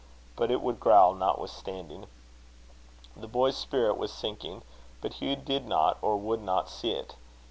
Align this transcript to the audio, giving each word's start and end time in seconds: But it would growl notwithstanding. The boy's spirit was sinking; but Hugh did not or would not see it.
But 0.35 0.49
it 0.49 0.61
would 0.63 0.79
growl 0.79 1.13
notwithstanding. 1.13 2.07
The 3.15 3.27
boy's 3.27 3.55
spirit 3.55 3.97
was 3.99 4.11
sinking; 4.11 4.63
but 4.99 5.13
Hugh 5.21 5.35
did 5.35 5.67
not 5.67 5.99
or 6.01 6.17
would 6.17 6.41
not 6.41 6.69
see 6.71 6.93
it. 6.93 7.13